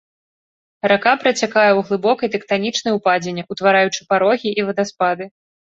[0.91, 5.23] Рака працякае ў глыбокай тэктанічнай упадзіне, утвараючы парогі і вадаспады.